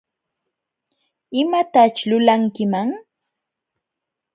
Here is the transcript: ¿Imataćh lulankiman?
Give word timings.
¿Imataćh 1.41 1.99
lulankiman? 2.09 2.89